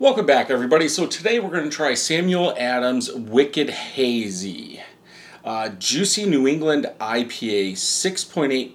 Welcome 0.00 0.26
back, 0.26 0.48
everybody. 0.48 0.86
So 0.86 1.08
today 1.08 1.40
we're 1.40 1.50
going 1.50 1.68
to 1.68 1.76
try 1.76 1.94
Samuel 1.94 2.54
Adams 2.56 3.12
Wicked 3.12 3.68
Hazy. 3.68 4.80
Uh, 5.44 5.70
juicy 5.70 6.24
New 6.24 6.46
England 6.46 6.88
IPA, 7.00 7.72
6.8% 7.72 8.70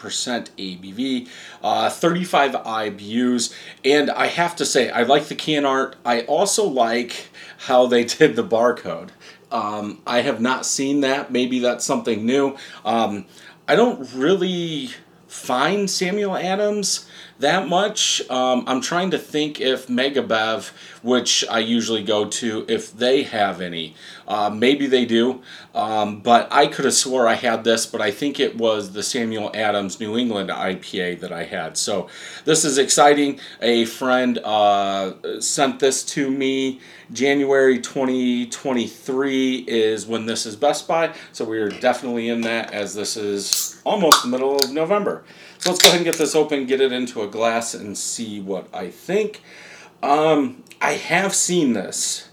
ABV, 0.58 1.30
uh, 1.64 1.90
35 1.90 2.52
IBUs, 2.52 3.56
and 3.86 4.12
I 4.12 4.28
have 4.28 4.58
to 4.58 4.66
say, 4.66 4.90
I 4.90 5.04
like 5.04 5.28
the 5.28 5.36
can 5.36 5.66
art. 5.66 5.96
I 6.04 6.24
also 6.24 6.66
like 6.66 7.30
how 7.58 7.88
they 7.88 8.04
did 8.04 8.36
the 8.36 8.44
barcode. 8.44 9.12
Um, 9.50 10.02
I 10.06 10.24
have 10.24 10.42
not 10.42 10.66
seen 10.66 11.00
that. 11.02 11.32
Maybe 11.32 11.60
that's 11.60 11.86
something 11.86 12.26
new. 12.26 12.58
Um, 12.84 13.28
I 13.66 13.78
don't 13.78 14.14
really 14.14 14.90
find 15.34 15.90
Samuel 15.90 16.36
Adams 16.36 17.08
that 17.40 17.68
much. 17.68 18.28
Um, 18.30 18.64
I'm 18.68 18.82
trying 18.82 19.12
to 19.12 19.18
think 19.18 19.60
if 19.60 19.88
Megabev, 19.88 20.70
which 21.02 21.44
I 21.50 21.60
usually 21.60 22.04
go 22.04 22.26
to, 22.26 22.66
if 22.68 22.94
they 22.94 23.24
have 23.24 23.62
any. 23.62 23.96
Uh, 24.28 24.50
maybe 24.50 24.88
they 24.88 25.06
do, 25.06 25.42
um, 25.76 26.22
but 26.22 26.48
I 26.52 26.68
could 26.68 26.86
have 26.86 26.94
swore 26.94 27.28
I 27.28 27.34
had 27.34 27.64
this, 27.64 27.86
but 27.86 28.00
I 28.00 28.12
think 28.12 28.40
it 28.40 28.58
was 28.58 28.94
the 28.94 29.04
Samuel 29.04 29.52
Adams 29.54 30.00
New 30.00 30.18
England 30.18 30.50
IPA 30.50 31.20
that 31.20 31.32
I 31.32 31.44
had. 31.44 31.78
So 31.78 32.08
this 32.46 32.64
is 32.64 32.78
exciting. 32.78 33.40
A 33.62 33.86
friend 33.86 34.38
uh, 34.40 35.42
sent 35.42 35.80
this 35.80 36.04
to 36.06 36.32
me. 36.32 36.80
January 37.12 37.80
2023 37.80 39.66
is 39.68 40.08
when 40.08 40.26
this 40.26 40.46
is 40.46 40.56
best 40.56 40.88
by, 40.88 41.14
so 41.32 41.44
we're 41.46 41.70
definitely 41.70 42.30
in 42.30 42.42
that 42.42 42.74
as 42.74 42.96
this 42.96 43.18
is 43.18 43.82
almost 43.84 44.24
the 44.24 44.30
middle 44.30 44.56
of 44.56 44.72
November. 44.72 45.24
So 45.64 45.70
let's 45.70 45.82
go 45.82 45.90
ahead 45.90 46.00
and 46.00 46.06
get 46.06 46.18
this 46.18 46.36
open, 46.36 46.66
get 46.66 46.82
it 46.82 46.92
into 46.92 47.23
a 47.24 47.28
glass, 47.28 47.74
and 47.74 47.98
see 47.98 48.40
what 48.40 48.68
I 48.74 48.90
think. 48.90 49.42
Um, 50.02 50.64
I 50.82 50.94
have 50.94 51.34
seen 51.34 51.74
this, 51.74 52.30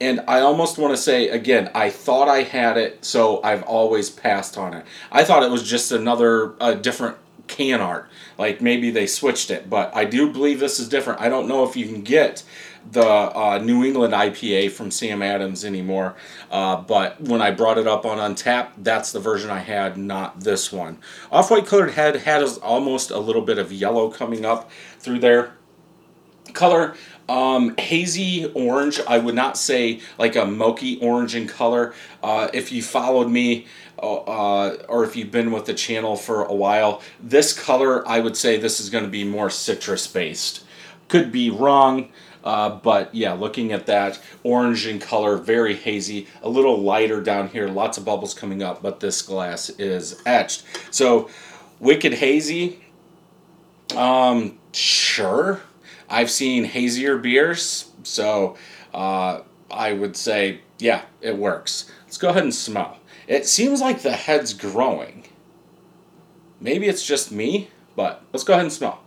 and 0.00 0.20
I 0.26 0.40
almost 0.40 0.78
want 0.78 0.92
to 0.92 0.96
say 0.96 1.28
again, 1.28 1.70
I 1.74 1.90
thought 1.90 2.28
I 2.28 2.42
had 2.42 2.76
it, 2.76 3.04
so 3.04 3.40
I've 3.42 3.62
always 3.62 4.10
passed 4.10 4.58
on 4.58 4.74
it. 4.74 4.84
I 5.12 5.24
thought 5.24 5.42
it 5.42 5.50
was 5.50 5.68
just 5.68 5.92
another, 5.92 6.54
a 6.60 6.74
different 6.74 7.16
can 7.46 7.80
art. 7.80 8.08
Like 8.36 8.60
maybe 8.60 8.90
they 8.90 9.06
switched 9.06 9.50
it, 9.50 9.70
but 9.70 9.94
I 9.94 10.04
do 10.04 10.32
believe 10.32 10.58
this 10.58 10.80
is 10.80 10.88
different. 10.88 11.20
I 11.20 11.28
don't 11.28 11.48
know 11.48 11.64
if 11.64 11.76
you 11.76 11.86
can 11.86 12.02
get 12.02 12.42
the 12.90 13.06
uh, 13.06 13.58
New 13.58 13.84
England 13.84 14.14
IPA 14.14 14.70
from 14.70 14.90
Sam 14.90 15.22
Adams 15.22 15.64
anymore. 15.64 16.14
Uh, 16.50 16.76
but 16.76 17.20
when 17.20 17.40
I 17.40 17.50
brought 17.50 17.78
it 17.78 17.86
up 17.86 18.04
on 18.04 18.18
Untappd, 18.18 18.70
that's 18.78 19.12
the 19.12 19.20
version 19.20 19.50
I 19.50 19.60
had, 19.60 19.96
not 19.96 20.40
this 20.40 20.72
one. 20.72 20.98
Off 21.30 21.50
white 21.50 21.66
colored 21.66 21.92
head 21.92 22.16
had 22.16 22.42
almost 22.62 23.10
a 23.10 23.18
little 23.18 23.42
bit 23.42 23.58
of 23.58 23.72
yellow 23.72 24.10
coming 24.10 24.44
up 24.44 24.70
through 24.98 25.20
there. 25.20 25.54
Color 26.52 26.94
um, 27.28 27.74
hazy 27.78 28.46
orange. 28.54 29.00
I 29.06 29.18
would 29.18 29.34
not 29.34 29.56
say 29.56 30.00
like 30.18 30.36
a 30.36 30.46
milky 30.46 30.98
orange 31.00 31.34
in 31.34 31.46
color. 31.46 31.94
Uh, 32.22 32.48
if 32.52 32.72
you 32.72 32.82
followed 32.82 33.30
me. 33.30 33.66
Uh, 33.96 34.70
or 34.88 35.04
if 35.04 35.14
you've 35.14 35.30
been 35.30 35.52
with 35.52 35.64
the 35.64 35.72
channel 35.72 36.16
for 36.16 36.42
a 36.42 36.52
while, 36.52 37.00
this 37.22 37.58
color 37.58 38.06
I 38.06 38.18
would 38.18 38.36
say 38.36 38.58
this 38.58 38.80
is 38.80 38.90
going 38.90 39.04
to 39.04 39.10
be 39.10 39.24
more 39.24 39.48
citrus 39.48 40.06
based. 40.06 40.64
Could 41.08 41.30
be 41.30 41.48
wrong. 41.48 42.10
Uh, 42.44 42.68
but 42.68 43.12
yeah, 43.14 43.32
looking 43.32 43.72
at 43.72 43.86
that, 43.86 44.20
orange 44.42 44.86
in 44.86 44.98
color, 44.98 45.38
very 45.38 45.74
hazy, 45.74 46.28
a 46.42 46.48
little 46.48 46.78
lighter 46.78 47.22
down 47.22 47.48
here, 47.48 47.66
lots 47.66 47.96
of 47.96 48.04
bubbles 48.04 48.34
coming 48.34 48.62
up, 48.62 48.82
but 48.82 49.00
this 49.00 49.22
glass 49.22 49.70
is 49.70 50.20
etched. 50.26 50.62
So, 50.90 51.30
Wicked 51.80 52.12
Hazy, 52.12 52.84
um, 53.96 54.58
sure. 54.72 55.62
I've 56.08 56.30
seen 56.30 56.64
hazier 56.64 57.16
beers, 57.16 57.90
so 58.02 58.56
uh, 58.92 59.40
I 59.70 59.94
would 59.94 60.14
say, 60.14 60.60
yeah, 60.78 61.02
it 61.22 61.38
works. 61.38 61.90
Let's 62.04 62.18
go 62.18 62.28
ahead 62.28 62.42
and 62.42 62.54
smell. 62.54 62.98
It 63.26 63.46
seems 63.46 63.80
like 63.80 64.02
the 64.02 64.12
head's 64.12 64.52
growing. 64.52 65.24
Maybe 66.60 66.88
it's 66.88 67.04
just 67.04 67.32
me, 67.32 67.70
but 67.96 68.22
let's 68.32 68.44
go 68.44 68.52
ahead 68.52 68.66
and 68.66 68.72
smell. 68.72 69.03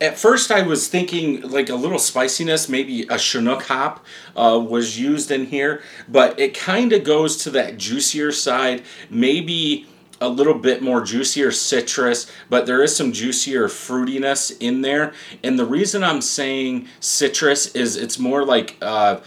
At 0.00 0.18
first 0.18 0.50
I 0.50 0.62
was 0.62 0.88
thinking 0.88 1.42
like 1.42 1.68
a 1.68 1.74
little 1.74 1.98
spiciness, 1.98 2.68
maybe 2.68 3.02
a 3.08 3.18
Chinook 3.18 3.64
hop 3.64 4.04
uh, 4.36 4.58
was 4.58 4.98
used 4.98 5.30
in 5.30 5.46
here, 5.46 5.82
but 6.08 6.38
it 6.38 6.54
kind 6.54 6.92
of 6.92 7.04
goes 7.04 7.36
to 7.44 7.50
that 7.50 7.76
juicier 7.76 8.32
side, 8.32 8.82
maybe 9.08 9.86
a 10.20 10.28
little 10.28 10.54
bit 10.54 10.82
more 10.82 11.02
juicier 11.02 11.50
citrus, 11.50 12.30
but 12.48 12.66
there 12.66 12.82
is 12.82 12.96
some 12.96 13.12
juicier 13.12 13.68
fruitiness 13.68 14.56
in 14.60 14.80
there. 14.80 15.12
And 15.42 15.58
the 15.58 15.66
reason 15.66 16.02
I'm 16.02 16.20
saying 16.20 16.88
citrus 17.00 17.74
is 17.74 17.96
it's 17.96 18.18
more 18.18 18.44
like 18.44 18.76
uh, 18.80 19.20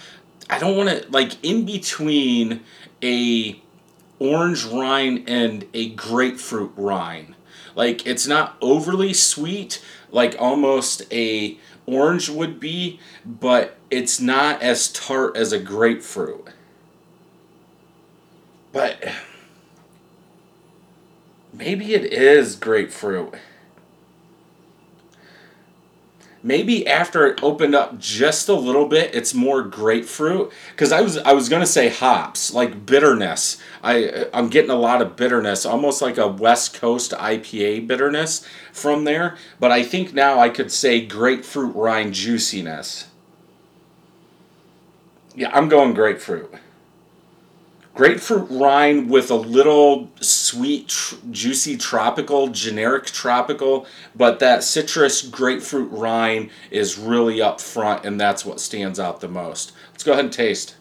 I 0.49 0.59
don't 0.59 0.78
want 0.78 0.89
to 0.89 1.09
like 1.09 1.44
in 1.44 1.66
between 1.66 2.61
a 3.03 3.61
orange 4.19 4.66
rind 4.66 5.29
and 5.29 5.66
a 5.73 5.89
grapefruit 5.89 6.73
rind. 6.75 7.35
Like 7.75 8.07
it's 8.07 8.25
not 8.25 8.57
overly 8.59 9.13
sweet, 9.13 9.84
like 10.12 10.35
almost 10.40 11.03
a 11.12 11.57
orange 11.85 12.29
would 12.29 12.59
be, 12.59 13.00
but 13.25 13.78
it's 13.90 14.19
not 14.19 14.62
as 14.62 14.91
tart 14.91 15.35
as 15.38 15.53
a 15.53 15.59
grapefruit. 15.59 16.50
But 18.72 19.12
maybe 21.53 21.94
it 21.94 22.06
is 22.06 22.56
grapefruit 22.56 23.35
maybe 26.47 26.88
after 26.88 27.28
it 27.28 27.44
opened 27.44 27.75
up 27.75 28.00
just 28.00 28.47
a 28.47 28.53
little 28.53 28.88
bit 28.88 29.13
it's 29.13 29.34
more 29.34 29.62
grapefruit. 29.62 30.52
Because 30.72 30.91
i 30.91 31.02
was 31.02 31.18
i 31.19 31.34
was 31.34 31.50
going 31.50 31.62
to 31.62 31.68
say 31.68 31.90
hops 31.90 32.53
like 32.53 32.85
bitterness. 32.85 33.62
I 33.84 34.28
i'm 34.34 34.50
getting 34.50 34.72
a 34.72 34.75
lot 34.75 35.02
of 35.02 35.16
bitterness 35.16 35.66
almost 35.66 36.02
like 36.02 36.18
a 36.18 36.28
west 36.28 36.74
coast 36.74 37.12
ipa 37.12 37.85
bitterness 37.85 38.47
from 38.72 39.03
there. 39.03 39.38
But 39.59 39.72
i 39.72 39.84
think 39.84 40.13
now 40.13 40.40
i 40.40 40.50
could 40.50 40.72
say 40.72 41.06
grapefruit 41.06 41.75
rind 41.75 42.13
juiciness. 42.13 43.08
Yeah 45.35 45.52
i'm 45.53 45.69
going 45.69 45.94
grapefruit 45.94 46.53
grapefruit 47.97 48.47
rind 48.52 49.09
with 49.09 49.31
a 49.31 49.35
little 49.35 50.08
sweet, 50.22 50.88
tr- 50.88 51.16
juicy 51.31 51.75
tropical, 51.75 52.47
generic 52.47 53.08
tropical, 53.08 53.88
but 54.16 54.38
that 54.38 54.63
citrus 54.63 55.24
grapefruit 55.24 55.91
rind 55.91 56.52
is 56.69 57.00
really 57.00 57.41
up 57.41 57.59
front, 57.59 58.06
and 58.06 58.22
that's 58.22 58.46
what 58.46 58.59
stands 58.59 59.00
out 59.00 59.19
the 59.19 59.28
most. 59.28 59.72
Let's 59.91 60.03
go 60.03 60.12
ahead 60.12 60.25
and 60.25 60.34
taste. 60.34 60.75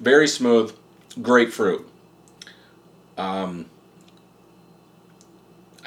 Very 0.00 0.26
smooth, 0.26 0.76
grapefruit. 1.22 1.88
Um, 3.16 3.66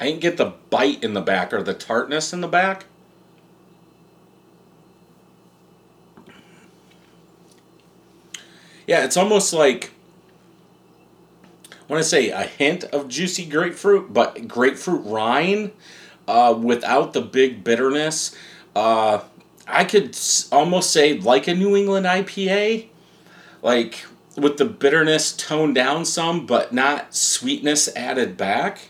I 0.00 0.06
didn't 0.06 0.22
get 0.22 0.38
the 0.38 0.54
bite 0.70 1.04
in 1.04 1.12
the 1.12 1.20
back 1.20 1.52
or 1.52 1.62
the 1.62 1.74
tartness 1.74 2.32
in 2.32 2.40
the 2.40 2.48
back. 2.48 2.86
Yeah, 8.88 9.04
it's 9.04 9.18
almost 9.18 9.52
like 9.52 9.90
I 11.70 11.92
want 11.92 12.02
to 12.02 12.08
say 12.08 12.30
a 12.30 12.42
hint 12.42 12.84
of 12.84 13.08
juicy 13.08 13.44
grapefruit, 13.44 14.14
but 14.14 14.48
grapefruit 14.48 15.04
rind 15.04 15.72
uh, 16.26 16.58
without 16.58 17.12
the 17.12 17.20
big 17.20 17.62
bitterness. 17.62 18.34
Uh, 18.74 19.20
I 19.66 19.84
could 19.84 20.18
almost 20.50 20.90
say 20.90 21.20
like 21.20 21.46
a 21.46 21.54
New 21.54 21.76
England 21.76 22.06
IPA, 22.06 22.86
like 23.60 24.06
with 24.38 24.56
the 24.56 24.64
bitterness 24.64 25.36
toned 25.36 25.74
down 25.74 26.06
some, 26.06 26.46
but 26.46 26.72
not 26.72 27.14
sweetness 27.14 27.94
added 27.94 28.38
back. 28.38 28.88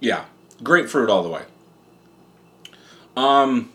Yeah, 0.00 0.24
grapefruit 0.64 1.08
all 1.08 1.22
the 1.22 1.28
way. 1.28 1.42
Um, 3.16 3.70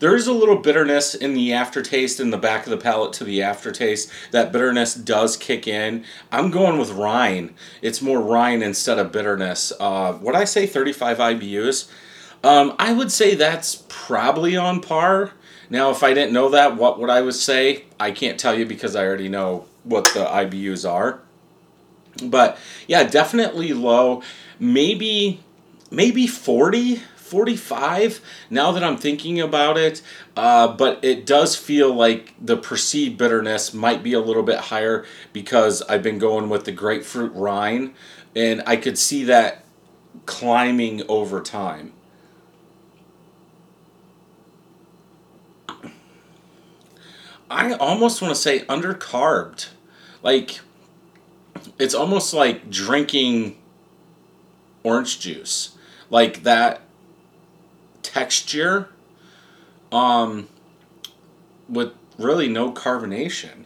there 0.00 0.16
is 0.16 0.26
a 0.26 0.32
little 0.32 0.56
bitterness 0.56 1.14
in 1.14 1.34
the 1.34 1.52
aftertaste 1.52 2.20
in 2.20 2.30
the 2.30 2.38
back 2.38 2.64
of 2.64 2.70
the 2.70 2.76
palate 2.76 3.12
to 3.14 3.24
the 3.24 3.42
aftertaste. 3.42 4.10
That 4.30 4.52
bitterness 4.52 4.94
does 4.94 5.36
kick 5.36 5.66
in. 5.66 6.04
I'm 6.30 6.50
going 6.50 6.78
with 6.78 6.90
rind. 6.90 7.54
It's 7.82 8.02
more 8.02 8.20
rind 8.20 8.62
instead 8.62 8.98
of 8.98 9.12
bitterness. 9.12 9.72
Uh, 9.78 10.14
what 10.14 10.34
I 10.34 10.44
say, 10.44 10.66
35 10.66 11.18
IBUs. 11.18 11.90
Um, 12.42 12.74
I 12.78 12.92
would 12.92 13.10
say 13.10 13.34
that's 13.34 13.84
probably 13.88 14.56
on 14.56 14.80
par. 14.80 15.32
Now, 15.70 15.90
if 15.90 16.02
I 16.02 16.12
didn't 16.12 16.34
know 16.34 16.50
that, 16.50 16.76
what 16.76 17.00
would 17.00 17.10
I 17.10 17.22
would 17.22 17.34
say? 17.34 17.84
I 17.98 18.10
can't 18.10 18.38
tell 18.38 18.56
you 18.56 18.66
because 18.66 18.94
I 18.94 19.06
already 19.06 19.28
know 19.28 19.66
what 19.82 20.04
the 20.06 20.24
IBUs 20.26 20.88
are. 20.88 21.20
But 22.22 22.58
yeah, 22.86 23.04
definitely 23.04 23.72
low. 23.72 24.22
Maybe 24.60 25.40
maybe 25.90 26.26
40 26.26 27.00
45 27.34 28.20
now 28.48 28.70
that 28.70 28.84
I'm 28.84 28.96
thinking 28.96 29.40
about 29.40 29.76
it, 29.76 30.02
uh, 30.36 30.68
but 30.68 31.04
it 31.04 31.26
does 31.26 31.56
feel 31.56 31.92
like 31.92 32.32
the 32.40 32.56
perceived 32.56 33.18
bitterness 33.18 33.74
might 33.74 34.04
be 34.04 34.12
a 34.12 34.20
little 34.20 34.44
bit 34.44 34.56
higher 34.56 35.04
because 35.32 35.82
I've 35.82 36.02
been 36.04 36.20
going 36.20 36.48
with 36.48 36.64
the 36.64 36.70
grapefruit 36.70 37.32
rind, 37.34 37.92
and 38.36 38.62
I 38.68 38.76
could 38.76 38.96
see 38.96 39.24
that 39.24 39.64
climbing 40.26 41.02
over 41.08 41.40
time. 41.40 41.92
I 47.50 47.72
almost 47.72 48.22
want 48.22 48.32
to 48.32 48.40
say 48.40 48.60
undercarbed. 48.66 49.70
Like, 50.22 50.60
it's 51.80 51.94
almost 51.94 52.32
like 52.32 52.70
drinking 52.70 53.58
orange 54.84 55.18
juice. 55.18 55.76
Like 56.10 56.44
that 56.44 56.83
texture 58.14 58.88
um, 59.90 60.48
with 61.68 61.92
really 62.16 62.48
no 62.48 62.70
carbonation. 62.70 63.64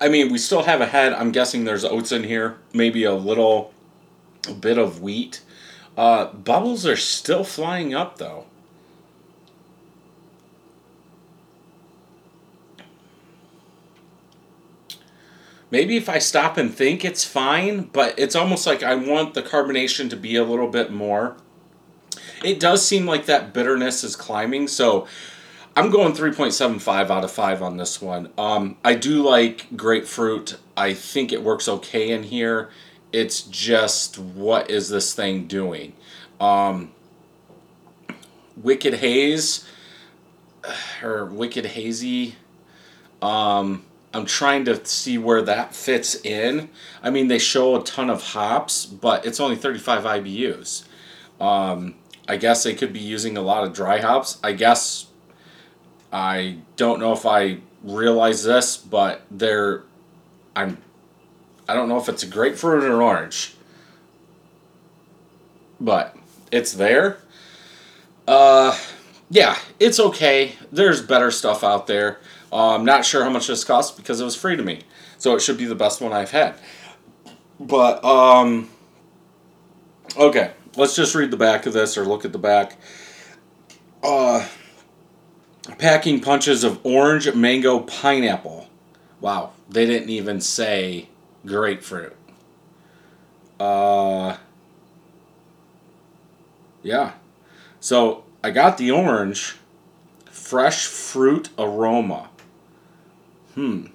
I 0.00 0.08
mean, 0.08 0.32
we 0.32 0.38
still 0.38 0.62
have 0.62 0.80
a 0.80 0.86
head. 0.86 1.12
I'm 1.12 1.32
guessing 1.32 1.64
there's 1.64 1.84
oats 1.84 2.12
in 2.12 2.24
here, 2.24 2.56
maybe 2.72 3.04
a 3.04 3.12
little 3.12 3.74
bit 4.58 4.78
of 4.78 5.02
wheat. 5.02 5.42
Uh, 5.98 6.32
bubbles 6.32 6.86
are 6.86 6.96
still 6.96 7.44
flying 7.44 7.92
up 7.92 8.16
though. 8.16 8.46
Maybe 15.70 15.96
if 15.96 16.08
I 16.08 16.18
stop 16.18 16.56
and 16.56 16.74
think, 16.74 17.04
it's 17.04 17.24
fine, 17.24 17.82
but 17.92 18.18
it's 18.18 18.34
almost 18.34 18.66
like 18.66 18.82
I 18.82 18.94
want 18.96 19.34
the 19.34 19.42
carbonation 19.42 20.10
to 20.10 20.16
be 20.16 20.34
a 20.36 20.44
little 20.44 20.68
bit 20.68 20.90
more. 20.90 21.36
It 22.42 22.58
does 22.58 22.84
seem 22.84 23.06
like 23.06 23.26
that 23.26 23.52
bitterness 23.52 24.02
is 24.02 24.16
climbing, 24.16 24.66
so 24.68 25.06
I'm 25.76 25.90
going 25.90 26.12
3.75 26.12 27.10
out 27.10 27.22
of 27.22 27.30
5 27.30 27.62
on 27.62 27.76
this 27.76 28.02
one. 28.02 28.32
Um, 28.36 28.76
I 28.84 28.94
do 28.94 29.22
like 29.22 29.76
grapefruit. 29.76 30.58
I 30.76 30.94
think 30.94 31.32
it 31.32 31.42
works 31.42 31.68
okay 31.68 32.10
in 32.10 32.24
here. 32.24 32.70
It's 33.12 33.42
just, 33.42 34.18
what 34.18 34.70
is 34.70 34.88
this 34.88 35.14
thing 35.14 35.46
doing? 35.46 35.92
Um, 36.40 36.92
Wicked 38.56 38.94
Haze, 38.94 39.66
or 41.02 41.26
Wicked 41.26 41.66
Hazy, 41.66 42.36
um, 43.22 43.84
I'm 44.12 44.26
trying 44.26 44.64
to 44.64 44.84
see 44.84 45.18
where 45.18 45.42
that 45.42 45.74
fits 45.74 46.16
in. 46.16 46.68
I 47.02 47.10
mean, 47.10 47.28
they 47.28 47.38
show 47.38 47.76
a 47.76 47.84
ton 47.84 48.10
of 48.10 48.22
hops, 48.22 48.84
but 48.84 49.24
it's 49.24 49.38
only 49.38 49.56
35 49.56 50.02
IBUs. 50.04 50.84
Um, 51.40 51.94
I 52.28 52.36
guess 52.36 52.64
they 52.64 52.74
could 52.74 52.92
be 52.92 53.00
using 53.00 53.36
a 53.36 53.40
lot 53.40 53.64
of 53.64 53.72
dry 53.72 53.98
hops. 53.98 54.38
I 54.42 54.52
guess 54.52 55.06
I 56.12 56.58
don't 56.76 57.00
know 57.00 57.12
if 57.12 57.24
I 57.24 57.58
realize 57.82 58.44
this, 58.44 58.76
but 58.76 59.22
they're 59.30 59.82
I'm 60.54 60.78
I 61.68 61.74
don't 61.74 61.88
know 61.88 61.98
if 61.98 62.08
it's 62.08 62.22
a 62.22 62.26
grapefruit 62.26 62.84
or 62.84 62.86
an 62.86 62.92
orange. 62.92 63.54
But 65.80 66.16
it's 66.52 66.72
there. 66.72 67.18
Uh 68.26 68.76
yeah, 69.30 69.56
it's 69.78 70.00
okay. 70.00 70.56
There's 70.72 71.00
better 71.00 71.30
stuff 71.30 71.62
out 71.62 71.86
there. 71.86 72.18
I'm 72.52 72.84
not 72.84 73.04
sure 73.04 73.24
how 73.24 73.30
much 73.30 73.46
this 73.46 73.64
costs 73.64 73.96
because 73.96 74.20
it 74.20 74.24
was 74.24 74.36
free 74.36 74.56
to 74.56 74.62
me. 74.62 74.80
So 75.18 75.34
it 75.34 75.40
should 75.40 75.58
be 75.58 75.66
the 75.66 75.74
best 75.74 76.00
one 76.00 76.12
I've 76.12 76.30
had. 76.30 76.54
But, 77.58 78.04
um, 78.04 78.70
okay, 80.16 80.52
let's 80.76 80.96
just 80.96 81.14
read 81.14 81.30
the 81.30 81.36
back 81.36 81.66
of 81.66 81.72
this 81.72 81.96
or 81.96 82.04
look 82.04 82.24
at 82.24 82.32
the 82.32 82.38
back. 82.38 82.76
Uh, 84.02 84.46
packing 85.78 86.20
punches 86.20 86.64
of 86.64 86.84
orange, 86.84 87.32
mango, 87.34 87.80
pineapple. 87.80 88.68
Wow, 89.20 89.52
they 89.68 89.86
didn't 89.86 90.08
even 90.08 90.40
say 90.40 91.08
grapefruit. 91.44 92.16
Uh, 93.58 94.36
yeah. 96.82 97.12
So 97.78 98.24
I 98.42 98.50
got 98.50 98.78
the 98.78 98.90
orange, 98.90 99.56
fresh 100.30 100.86
fruit 100.86 101.50
aroma. 101.58 102.30
Hmm. 103.54 103.86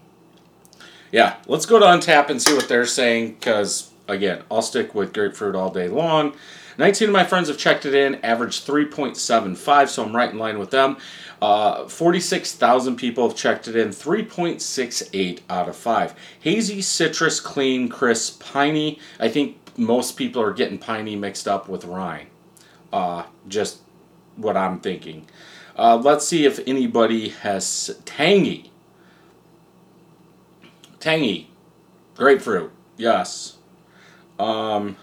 Yeah, 1.11 1.37
let's 1.47 1.65
go 1.65 1.79
to 1.79 1.85
Untappd 1.85 2.29
and 2.29 2.41
see 2.41 2.53
what 2.53 2.67
they're 2.67 2.85
saying 2.85 3.35
because, 3.35 3.91
again, 4.07 4.43
I'll 4.51 4.61
stick 4.61 4.93
with 4.93 5.13
grapefruit 5.13 5.55
all 5.55 5.69
day 5.69 5.87
long. 5.87 6.33
19 6.77 7.07
of 7.07 7.13
my 7.13 7.23
friends 7.23 7.47
have 7.47 7.57
checked 7.57 7.85
it 7.85 7.93
in, 7.93 8.15
average 8.15 8.65
3.75, 8.65 9.87
so 9.87 10.03
I'm 10.03 10.15
right 10.15 10.29
in 10.29 10.37
line 10.37 10.59
with 10.59 10.71
them. 10.71 10.97
Uh, 11.41 11.87
46,000 11.87 12.97
people 12.97 13.27
have 13.27 13.37
checked 13.37 13.67
it 13.67 13.75
in, 13.75 13.89
3.68 13.89 15.39
out 15.49 15.69
of 15.69 15.75
5. 15.75 16.15
Hazy, 16.41 16.81
citrus, 16.81 17.39
clean, 17.39 17.87
crisp, 17.87 18.43
piney. 18.43 18.99
I 19.19 19.29
think 19.29 19.57
most 19.77 20.17
people 20.17 20.41
are 20.41 20.53
getting 20.53 20.77
piney 20.77 21.15
mixed 21.15 21.47
up 21.47 21.69
with 21.69 21.85
rye. 21.85 22.27
Uh, 22.91 23.23
just 23.47 23.79
what 24.35 24.57
I'm 24.57 24.79
thinking. 24.79 25.27
Uh, 25.77 25.97
let's 25.97 26.27
see 26.27 26.45
if 26.45 26.59
anybody 26.67 27.29
has 27.29 27.97
tangy. 28.05 28.71
Tangy. 31.05 31.51
Grapefruit. 32.15 32.71
Yes. 32.97 33.57
Um, 34.39 34.97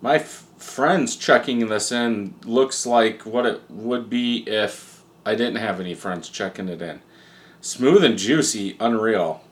my 0.00 0.14
f- 0.14 0.46
friends 0.56 1.14
checking 1.14 1.68
this 1.68 1.92
in 1.92 2.36
looks 2.46 2.86
like 2.86 3.26
what 3.26 3.44
it 3.44 3.60
would 3.68 4.08
be 4.08 4.44
if 4.48 5.02
I 5.26 5.34
didn't 5.34 5.56
have 5.56 5.78
any 5.78 5.94
friends 5.94 6.30
checking 6.30 6.70
it 6.70 6.80
in. 6.80 7.02
Smooth 7.60 8.02
and 8.02 8.16
juicy, 8.16 8.78
unreal. 8.80 9.44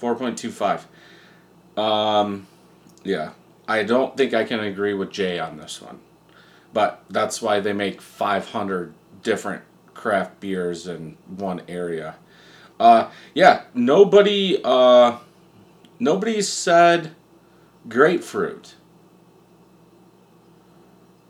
4.25. 0.00 1.78
Um, 1.78 2.46
yeah. 3.04 3.32
I 3.68 3.82
don't 3.82 4.16
think 4.16 4.32
I 4.32 4.44
can 4.44 4.60
agree 4.60 4.94
with 4.94 5.10
Jay 5.10 5.38
on 5.38 5.58
this 5.58 5.82
one. 5.82 5.98
But 6.72 7.04
that's 7.10 7.42
why 7.42 7.60
they 7.60 7.74
make 7.74 8.00
500 8.00 8.94
different 9.22 9.64
craft 9.92 10.40
beers 10.40 10.86
in 10.86 11.18
one 11.26 11.60
area. 11.68 12.14
Uh, 12.78 13.10
yeah, 13.34 13.62
nobody, 13.74 14.60
uh, 14.62 15.18
nobody 15.98 16.40
said 16.42 17.14
grapefruit. 17.88 18.74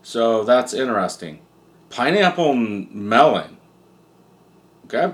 So 0.03 0.43
that's 0.43 0.73
interesting. 0.73 1.39
Pineapple 1.89 2.55
melon. 2.55 3.57
Okay. 4.85 5.13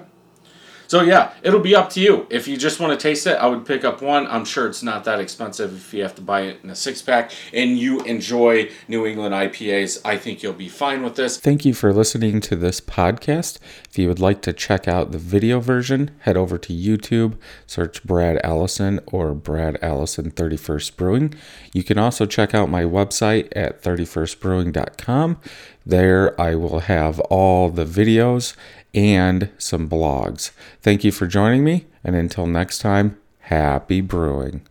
So 0.87 1.01
yeah, 1.01 1.33
it'll 1.43 1.59
be 1.59 1.75
up 1.75 1.89
to 1.91 1.99
you. 1.99 2.27
If 2.29 2.47
you 2.47 2.57
just 2.57 2.79
want 2.79 2.97
to 2.97 3.01
taste 3.01 3.27
it, 3.27 3.37
I 3.37 3.47
would 3.47 3.65
pick 3.65 3.83
up 3.83 4.01
one. 4.01 4.27
I'm 4.27 4.45
sure 4.45 4.67
it's 4.67 4.83
not 4.83 5.03
that 5.05 5.19
expensive 5.19 5.75
if 5.75 5.93
you 5.93 6.03
have 6.03 6.15
to 6.15 6.21
buy 6.21 6.41
it 6.41 6.59
in 6.63 6.69
a 6.69 6.75
six 6.75 7.01
pack 7.01 7.31
and 7.53 7.77
you 7.77 8.01
enjoy 8.01 8.69
New 8.87 9.05
England 9.05 9.33
IPAs. 9.33 10.01
I 10.05 10.17
think 10.17 10.43
you'll 10.43 10.53
be 10.53 10.69
fine 10.69 11.03
with 11.03 11.15
this. 11.15 11.39
Thank 11.39 11.65
you 11.65 11.73
for 11.73 11.93
listening 11.93 12.41
to 12.41 12.55
this 12.55 12.81
podcast. 12.81 13.59
If 13.89 13.97
you 13.97 14.07
would 14.07 14.19
like 14.19 14.41
to 14.43 14.53
check 14.53 14.87
out 14.87 15.11
the 15.11 15.17
video 15.17 15.59
version, 15.59 16.11
head 16.19 16.37
over 16.37 16.57
to 16.57 16.73
YouTube, 16.73 17.37
search 17.65 18.03
Brad 18.03 18.39
Allison 18.43 18.99
or 19.07 19.33
Brad 19.33 19.77
Allison 19.81 20.31
31st 20.31 20.95
Brewing. 20.95 21.33
You 21.73 21.83
can 21.83 21.97
also 21.97 22.25
check 22.25 22.53
out 22.53 22.69
my 22.69 22.83
website 22.83 23.47
at 23.55 23.81
31stbrewing.com. 23.81 25.39
There 25.85 26.39
I 26.41 26.55
will 26.55 26.79
have 26.79 27.19
all 27.21 27.69
the 27.69 27.85
videos 27.85 28.55
and 28.95 29.49
some 29.57 29.87
blogs. 29.87 30.51
Thank 30.81 31.03
you 31.03 31.11
for 31.11 31.27
joining 31.27 31.63
me, 31.63 31.85
and 32.03 32.15
until 32.15 32.47
next 32.47 32.79
time, 32.79 33.17
happy 33.39 34.01
brewing. 34.01 34.61